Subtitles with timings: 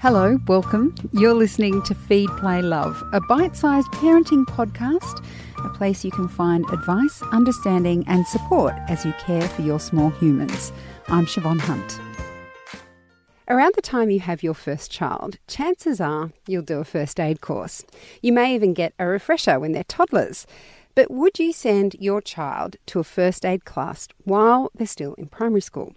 [0.00, 0.94] Hello, welcome.
[1.12, 5.22] You're listening to Feed, Play, Love, a bite sized parenting podcast,
[5.62, 10.08] a place you can find advice, understanding, and support as you care for your small
[10.08, 10.72] humans.
[11.08, 12.00] I'm Siobhan Hunt.
[13.46, 17.42] Around the time you have your first child, chances are you'll do a first aid
[17.42, 17.84] course.
[18.22, 20.46] You may even get a refresher when they're toddlers.
[20.94, 25.26] But would you send your child to a first aid class while they're still in
[25.26, 25.94] primary school?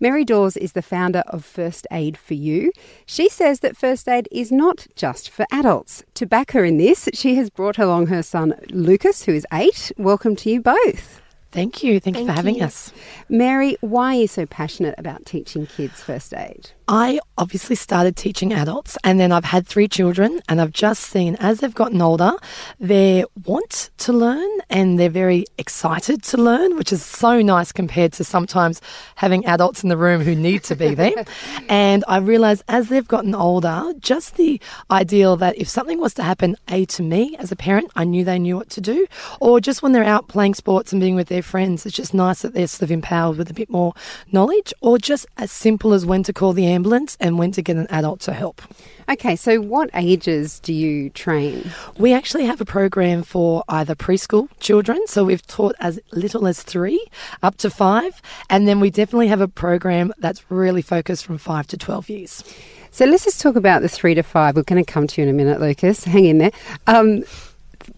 [0.00, 2.72] Mary Dawes is the founder of First Aid for You.
[3.06, 6.04] She says that first aid is not just for adults.
[6.14, 9.90] To back her in this, she has brought along her son Lucas, who is eight.
[9.96, 11.20] Welcome to you both.
[11.52, 11.98] Thank you.
[12.00, 12.64] Thank, Thank you for having you.
[12.64, 12.92] us.
[13.28, 16.70] Mary, why are you so passionate about teaching kids first aid?
[16.88, 21.34] I obviously started teaching adults and then I've had three children and I've just seen
[21.36, 22.32] as they've gotten older,
[22.78, 28.12] they want to learn and they're very excited to learn, which is so nice compared
[28.14, 28.80] to sometimes
[29.16, 31.24] having adults in the room who need to be there.
[31.68, 36.22] and I realized as they've gotten older, just the ideal that if something was to
[36.22, 39.08] happen, A, to me as a parent, I knew they knew what to do,
[39.40, 42.42] or just when they're out playing sports and being with their friends, it's just nice
[42.42, 43.92] that they're sort of empowered with a bit more
[44.30, 47.76] knowledge, or just as simple as when to call the ambulance and when to get
[47.76, 48.62] an adult to help.
[49.08, 51.70] Okay, so what ages do you train?
[51.96, 56.62] We actually have a program for either preschool children, so we've taught as little as
[56.62, 57.04] three
[57.42, 61.66] up to five, and then we definitely have a program that's really focused from five
[61.68, 62.44] to 12 years.
[62.90, 64.56] So let's just talk about the three to five.
[64.56, 66.04] We're going to come to you in a minute, Lucas.
[66.14, 66.52] Hang in there.
[66.86, 67.24] Um,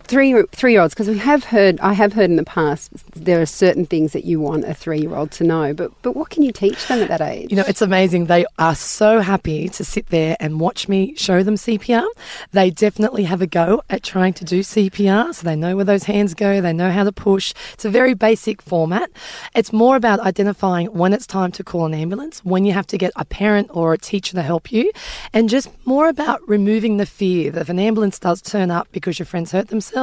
[0.09, 3.41] three three year olds, because we have heard, I have heard in the past, there
[3.41, 5.75] are certain things that you want a three year old to know.
[5.75, 7.51] But but what can you teach them at that age?
[7.51, 8.27] You know, it's amazing.
[8.27, 12.07] They are so happy to sit there and watch me show them CPR.
[12.53, 16.05] They definitely have a go at trying to do CPR, so they know where those
[16.05, 17.53] hands go, they know how to push.
[17.75, 19.11] It's a very basic format.
[19.55, 22.99] It's more about identifying when it's time to call an ambulance, when you have to
[22.99, 24.91] get a parent or a teacher to help you,
[25.35, 29.19] and just more about removing the fear that if an ambulance does turn up because
[29.19, 29.98] your friends hurt themselves,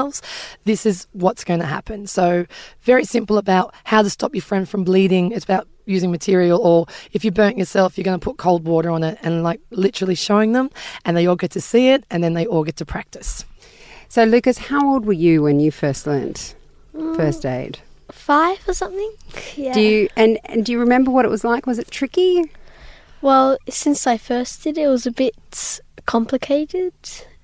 [0.65, 2.07] this is what's going to happen.
[2.07, 2.45] So,
[2.81, 5.31] very simple about how to stop your friend from bleeding.
[5.31, 8.89] It's about using material or if you burnt yourself you're going to put cold water
[8.89, 10.67] on it and like literally showing them
[11.05, 13.45] and they all get to see it and then they all get to practice
[14.09, 16.55] So Lucas, how old were you when you first learnt
[16.95, 17.15] mm.
[17.15, 17.79] first aid?
[18.11, 19.13] Five or something?
[19.55, 19.73] Yeah.
[19.73, 21.65] Do you and, and do you remember what it was like?
[21.65, 22.51] Was it tricky?
[23.21, 26.93] Well, since I first did it, it was a bit complicated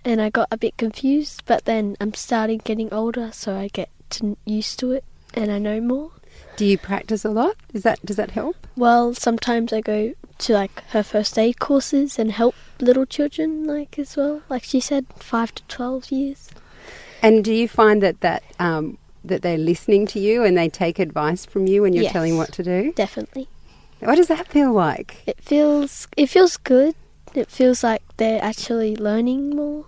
[0.04, 3.90] and I got a bit confused, but then I'm starting getting older, so I get
[4.12, 5.04] to used to it
[5.34, 6.12] and I know more.
[6.58, 7.56] Do you practice a lot?
[7.74, 8.68] Is that does that help?
[8.76, 13.98] Well, sometimes I go to like her first aid courses and help little children like
[14.00, 14.42] as well.
[14.50, 16.50] Like she said, 5 to 12 years.
[17.22, 21.00] And do you find that that um, that they're listening to you and they take
[21.00, 22.12] advice from you when you're Yes.
[22.14, 22.92] telling what to do?
[22.96, 23.48] Definitely.
[24.00, 25.22] What does that feel like?
[25.28, 26.96] It feels it feels good.
[27.34, 29.86] It feels like they're actually learning more.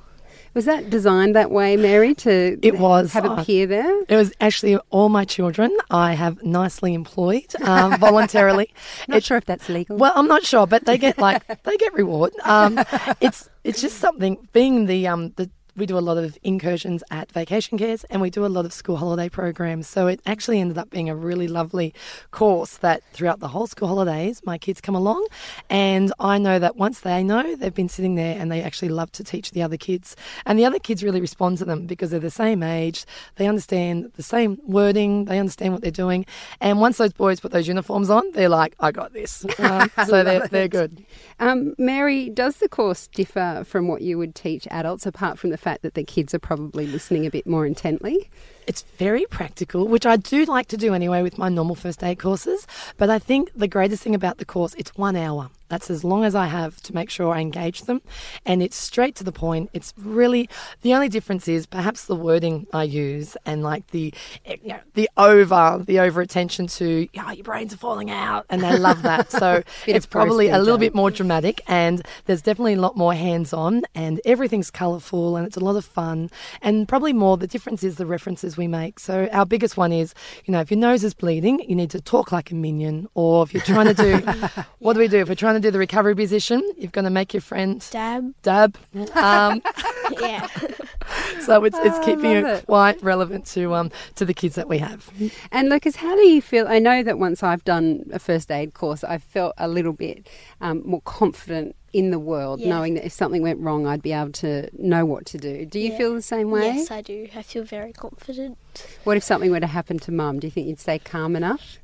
[0.54, 3.14] Was that designed that way, Mary, to It was.
[3.14, 4.02] have a peer there?
[4.08, 8.70] it was actually all my children i have nicely employed um, voluntarily
[9.08, 9.98] Not It- sure if that's legal.
[9.98, 12.34] Well, I'm not sure, but they get like they get reward.
[12.44, 12.80] Um,
[13.22, 14.38] it's it's just something.
[14.54, 18.30] Being the um the we do a lot of incursions at vacation cares and we
[18.30, 19.88] do a lot of school holiday programs.
[19.88, 21.94] So it actually ended up being a really lovely
[22.32, 25.26] course that throughout the whole school holidays, my kids come along.
[25.70, 29.12] And I know that once they know, they've been sitting there and they actually love
[29.14, 30.16] to teach the other kids.
[30.46, 33.06] And the other kids really respond to them because they're the same age,
[33.36, 36.26] they understand the same wording, they understand what they're doing.
[36.62, 39.46] And once those boys put those uniforms on, they're like, I got this.
[39.64, 41.06] Um, so they're, they're good.
[41.40, 45.58] Um, Mary, does the course differ from what you would teach adults, apart from the
[45.64, 48.30] fact that the kids are probably listening a bit more intently?
[48.68, 52.20] It's very practical, which I do like to do anyway with my normal first aid
[52.20, 52.68] courses.
[52.98, 55.50] But I think the greatest thing about the course, it's one hour.
[55.74, 58.04] That's as long as I have to make sure I engage them.
[58.46, 59.72] And it's straight to the point.
[59.74, 60.48] It's really
[60.84, 64.14] the only difference is perhaps the wording I use and like the
[64.46, 68.46] eh, you know, the over the over attention to yeah, your brains are falling out
[68.52, 69.32] and they love that.
[69.32, 73.52] So it's probably a little bit more dramatic and there's definitely a lot more hands
[73.52, 76.30] on and everything's colourful and it's a lot of fun.
[76.62, 79.00] And probably more the difference is the references we make.
[79.00, 80.14] So our biggest one is,
[80.46, 83.08] you know, if your nose is bleeding, you need to talk like a minion.
[83.16, 84.18] Or if you're trying to do
[84.78, 85.18] what do we do?
[85.18, 88.34] If we're trying to do the recovery position, you're gonna make your friend Dab.
[88.44, 88.78] dab.
[89.16, 89.62] Um,
[90.22, 90.48] yeah.
[91.42, 92.66] so it's it's I keeping it, it.
[92.68, 95.10] quite relevant to um to the kids that we have.
[95.52, 96.68] And Lucas, how do you feel?
[96.68, 100.28] I know that once I've done a first aid course, I felt a little bit
[100.62, 102.70] um, more confident in the world, Yeah.
[102.70, 105.64] knowing that if something went wrong, I'd be able to know what to do.
[105.66, 105.98] Do you Yeah.
[105.98, 106.66] feel the same way?
[106.76, 107.28] Yes, I do.
[107.36, 108.58] I feel very confident.
[109.04, 110.40] What if something were to happen to mum?
[110.40, 111.78] Do you think you'd stay calm enough?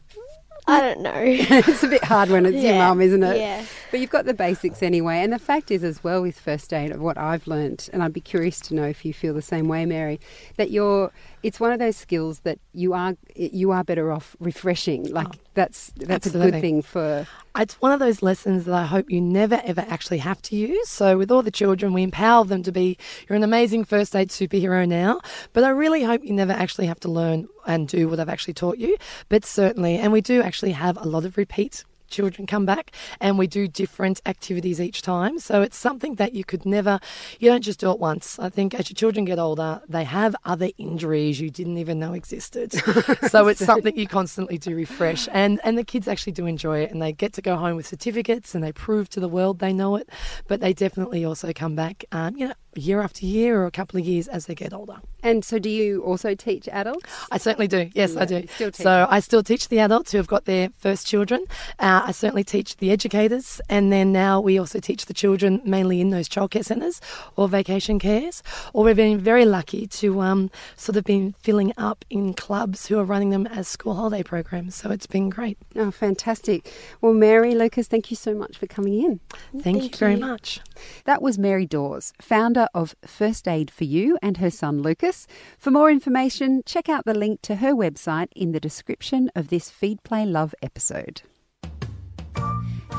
[0.69, 1.13] I don't know.
[1.15, 3.37] it's a bit hard when it's your mum, isn't it?
[3.37, 3.65] yeah.
[3.91, 5.17] But you've got the basics anyway.
[5.23, 8.13] And the fact is, as well, with first aid, of what I've learnt, and I'd
[8.13, 10.19] be curious to know if you feel the same way, Mary,
[10.57, 11.11] that you're.
[11.41, 15.11] It's one of those skills that you are you are better off refreshing.
[15.11, 17.27] Like oh, that's that's a good thing for.
[17.59, 20.87] It's one of those lessons that I hope you never ever actually have to use.
[20.87, 22.97] So with all the children, we empower them to be
[23.27, 25.19] you're an amazing first aid superhero now,
[25.51, 28.53] but I really hope you never actually have to learn and do what I've actually
[28.53, 28.95] taught you.
[29.27, 33.37] But certainly, and we do actually have a lot of repeat children come back and
[33.37, 35.39] we do different activities each time.
[35.39, 36.99] So it's something that you could never,
[37.39, 38.39] you don't just do it once.
[38.39, 42.13] I think as your children get older, they have other injuries you didn't even know
[42.13, 42.73] existed.
[43.29, 45.27] so it's something you constantly do refresh.
[45.31, 47.87] And, and the kids actually do enjoy it and they get to go home with
[47.87, 50.09] certificates and they prove to the world they know it.
[50.47, 53.99] But they definitely also come back, um, you know, year after year or a couple
[53.99, 54.97] of years as they get older.
[55.21, 57.05] And so, do you also teach adults?
[57.29, 57.89] I certainly do.
[57.93, 58.47] Yes, Yeah, I do.
[58.47, 61.43] still so I still teach the adults who have got their first children.
[61.77, 65.99] Uh, I certainly teach the educators, and then now we also teach the children mainly
[65.99, 67.01] in those childcare centres
[67.35, 68.41] or vacation cares.
[68.71, 72.97] Or we've been very lucky to um, sort of been filling up in clubs who
[72.97, 74.75] are running them as school holiday programs.
[74.75, 75.57] So it's been great.
[75.75, 76.71] Oh, fantastic.
[77.01, 79.19] Well, Mary, Lucas, thank you so much for coming in.
[79.51, 80.21] Thank, you Thank very you.
[80.21, 80.61] much.
[81.03, 85.27] That was Mary Dawes, founder of First Aid for You and her son Lucas.
[85.57, 89.69] For more information, check out the link to her website in the description of this
[89.69, 91.21] Feed Play Love episode.